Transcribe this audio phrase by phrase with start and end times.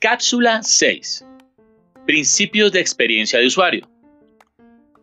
[0.00, 1.24] Cápsula 6.
[2.06, 3.88] Principios de experiencia de usuario.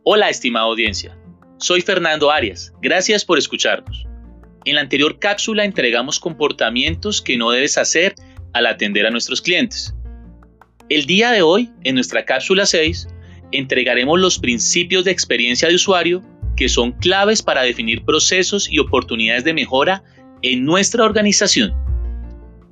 [0.03, 1.17] Hola, estimada audiencia.
[1.57, 2.73] Soy Fernando Arias.
[2.81, 4.05] Gracias por escucharnos.
[4.65, 8.15] En la anterior cápsula entregamos comportamientos que no debes hacer
[8.53, 9.95] al atender a nuestros clientes.
[10.89, 13.07] El día de hoy, en nuestra cápsula 6,
[13.51, 16.21] entregaremos los principios de experiencia de usuario
[16.57, 20.03] que son claves para definir procesos y oportunidades de mejora
[20.41, 21.73] en nuestra organización.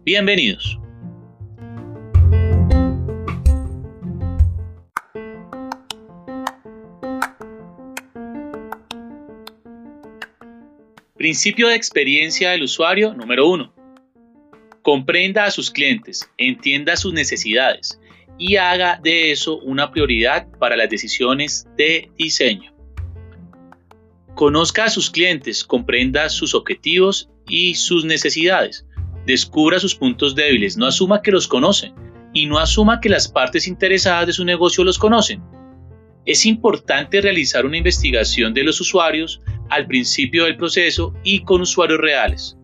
[0.03, 0.79] Bienvenidos.
[11.15, 13.73] Principio de experiencia del usuario número 1.
[14.81, 17.99] Comprenda a sus clientes, entienda sus necesidades
[18.37, 22.74] y haga de eso una prioridad para las decisiones de diseño.
[24.35, 28.85] Conozca a sus clientes, comprenda sus objetivos y sus necesidades.
[29.25, 31.93] Descubra sus puntos débiles, no asuma que los conocen
[32.33, 35.41] y no asuma que las partes interesadas de su negocio los conocen.
[36.25, 41.99] Es importante realizar una investigación de los usuarios al principio del proceso y con usuarios
[41.99, 42.57] reales.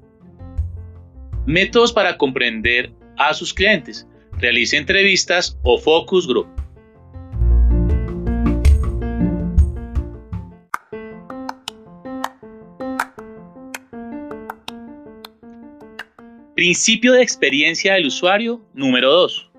[1.45, 4.06] Métodos para comprender a sus clientes.
[4.39, 6.47] Realice entrevistas o focus group.
[16.62, 19.50] Principio de experiencia del usuario número 2.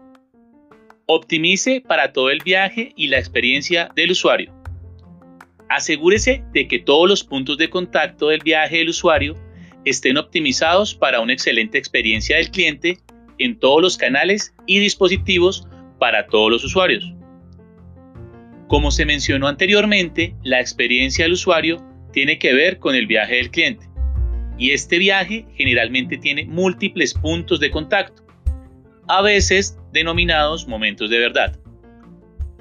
[1.06, 4.55] Optimice para todo el viaje y la experiencia del usuario.
[5.69, 9.34] Asegúrese de que todos los puntos de contacto del viaje del usuario
[9.84, 12.98] estén optimizados para una excelente experiencia del cliente
[13.39, 15.66] en todos los canales y dispositivos
[15.98, 17.12] para todos los usuarios.
[18.69, 23.50] Como se mencionó anteriormente, la experiencia del usuario tiene que ver con el viaje del
[23.50, 23.91] cliente
[24.58, 28.22] y este viaje generalmente tiene múltiples puntos de contacto,
[29.09, 31.59] a veces denominados momentos de verdad.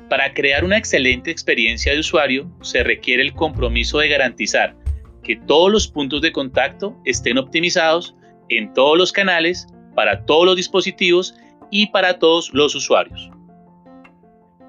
[0.09, 4.75] Para crear una excelente experiencia de usuario se requiere el compromiso de garantizar
[5.23, 8.15] que todos los puntos de contacto estén optimizados
[8.49, 11.35] en todos los canales, para todos los dispositivos
[11.69, 13.29] y para todos los usuarios.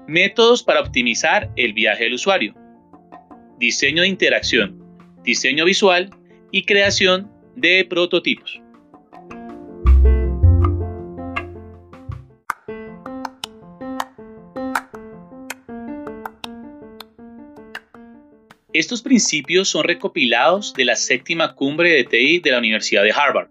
[0.07, 2.53] Métodos para optimizar el viaje del usuario.
[3.57, 4.81] Diseño de interacción,
[5.23, 6.09] diseño visual
[6.53, 8.61] y creación de prototipos.
[18.71, 23.49] Estos principios son recopilados de la séptima cumbre de TI de la Universidad de Harvard.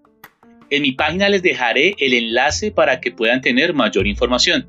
[0.70, 4.68] En mi página les dejaré el enlace para que puedan tener mayor información.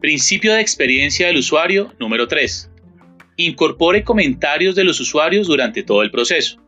[0.00, 2.72] Principio de experiencia del usuario número 3.
[3.36, 6.60] Incorpore comentarios de los usuarios durante todo el proceso.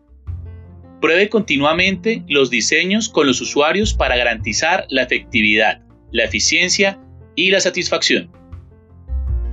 [1.01, 5.81] Pruebe continuamente los diseños con los usuarios para garantizar la efectividad,
[6.13, 7.01] la eficiencia
[7.35, 8.31] y la satisfacción.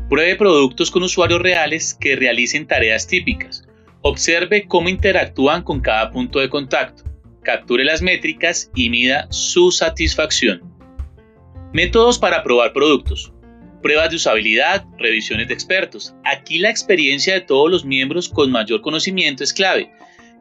[0.10, 3.66] Pruebe productos con usuarios reales que realicen tareas típicas.
[4.02, 7.04] Observe cómo interactúan con cada punto de contacto.
[7.44, 10.62] Capture las métricas y mida su satisfacción.
[11.74, 13.32] Métodos para probar productos.
[13.82, 16.14] Pruebas de usabilidad, revisiones de expertos.
[16.26, 19.92] Aquí la experiencia de todos los miembros con mayor conocimiento es clave.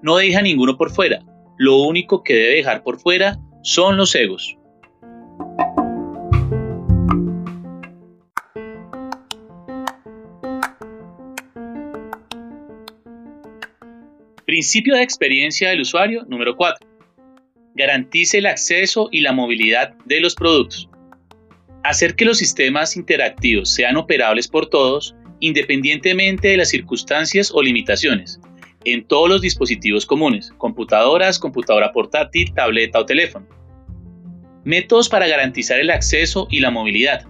[0.02, 1.20] No deja ninguno por fuera.
[1.58, 4.56] Lo único que debe dejar por fuera son los egos.
[14.44, 16.86] Principio de experiencia del usuario número 4.
[17.74, 20.88] Garantice el acceso y la movilidad de los productos.
[21.82, 28.40] Hacer que los sistemas interactivos sean operables por todos, independientemente de las circunstancias o limitaciones,
[28.86, 33.46] en todos los dispositivos comunes, computadoras, computadora portátil, tableta o teléfono.
[34.64, 37.26] Métodos para garantizar el acceso y la movilidad.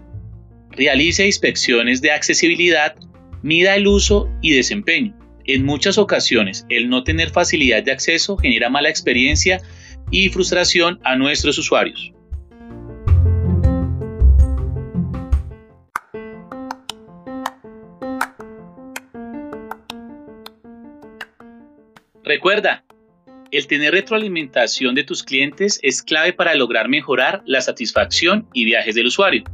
[0.71, 2.95] Realice inspecciones de accesibilidad,
[3.43, 8.69] mida el uso y desempeño en muchas ocasiones, el no tener facilidad de acceso genera
[8.69, 9.61] mala experiencia
[10.11, 12.13] y frustración a nuestros usuarios.
[22.27, 22.85] Recuerda,
[23.53, 28.97] el tener retroalimentación de tus clientes es clave para lograr mejorar la satisfacción y viajes
[28.97, 29.45] del usuario.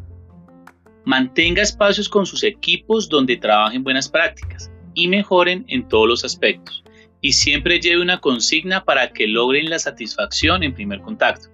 [1.04, 6.82] Mantenga espacios con sus equipos donde trabajen buenas prácticas y mejoren en todos los aspectos.
[7.20, 11.48] Y siempre lleve una consigna para que logren la satisfacción en primer contacto.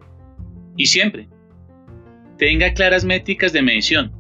[0.77, 1.29] Y siempre,
[2.39, 4.13] tenga claras métricas de medición.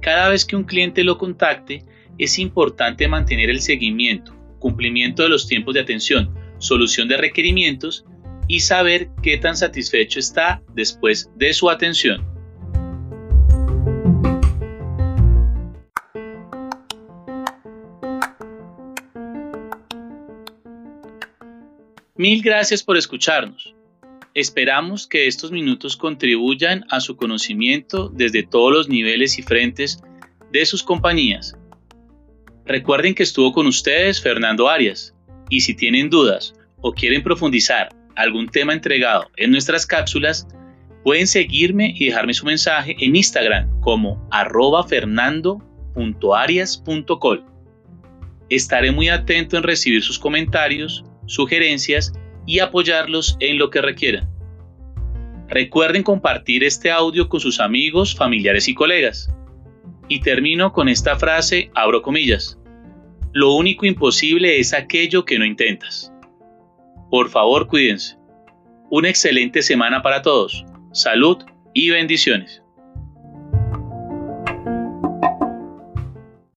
[0.00, 1.84] Cada vez que un cliente lo contacte,
[2.16, 8.04] es importante mantener el seguimiento, cumplimiento de los tiempos de atención, solución de requerimientos
[8.46, 12.26] y saber qué tan satisfecho está después de su atención.
[22.16, 23.74] Mil gracias por escucharnos.
[24.34, 30.02] Esperamos que estos minutos contribuyan a su conocimiento desde todos los niveles y frentes
[30.50, 31.56] de sus compañías.
[32.64, 35.14] Recuerden que estuvo con ustedes Fernando Arias
[35.48, 40.48] y si tienen dudas o quieren profundizar algún tema entregado en nuestras cápsulas,
[41.04, 47.44] pueden seguirme y dejarme su mensaje en Instagram como arroba fernando.arias.col.
[48.50, 52.12] Estaré muy atento en recibir sus comentarios, sugerencias
[52.46, 54.28] y apoyarlos en lo que requieran.
[55.48, 59.30] Recuerden compartir este audio con sus amigos, familiares y colegas.
[60.08, 62.58] Y termino con esta frase, abro comillas.
[63.32, 66.12] Lo único imposible es aquello que no intentas.
[67.10, 68.16] Por favor, cuídense.
[68.90, 70.64] Una excelente semana para todos.
[70.92, 71.38] Salud
[71.74, 72.62] y bendiciones.